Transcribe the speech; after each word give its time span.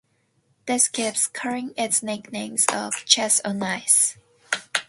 This 0.65 0.89
gives 0.89 1.27
curling 1.27 1.75
its 1.77 2.01
nickname 2.01 2.55
of 2.73 3.05
"chess 3.05 3.39
on 3.45 3.61
ice". 3.61 4.17